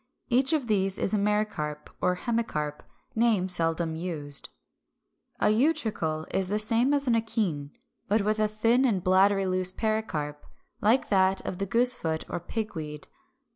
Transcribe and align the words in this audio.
Each 0.29 0.51
of 0.51 0.65
these 0.65 0.97
is 0.97 1.13
a 1.13 1.17
Mericarp 1.19 1.87
or 2.01 2.15
Hemicarp, 2.15 2.81
names 3.13 3.53
seldom 3.53 3.95
used. 3.95 4.49
362. 5.39 5.87
=A 5.87 5.91
Utricle= 5.93 6.25
is 6.33 6.47
the 6.47 6.57
same 6.57 6.91
as 6.91 7.05
an 7.05 7.13
akene, 7.13 7.69
but 8.07 8.23
with 8.23 8.39
a 8.39 8.47
thin 8.47 8.83
and 8.83 9.03
bladdery 9.03 9.45
loose 9.45 9.71
pericarp; 9.71 10.43
like 10.81 11.09
that 11.09 11.45
of 11.45 11.59
the 11.59 11.67
Goosefoot 11.67 12.23
or 12.29 12.39
Pigweed 12.39 13.03
(Fig. 13.05 13.11